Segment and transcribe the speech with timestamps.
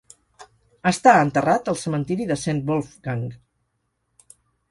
[0.91, 3.23] Està enterrat al cementiri de Saint Wolfgang.